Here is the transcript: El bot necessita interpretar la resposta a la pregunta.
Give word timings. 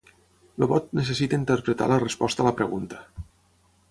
El 0.59 0.63
bot 0.71 0.87
necessita 0.99 1.39
interpretar 1.41 1.91
la 1.93 2.01
resposta 2.05 2.45
a 2.45 2.47
la 2.47 2.57
pregunta. 2.63 3.05